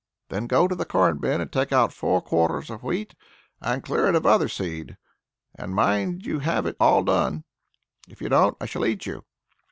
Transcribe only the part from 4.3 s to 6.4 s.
seed. And mind you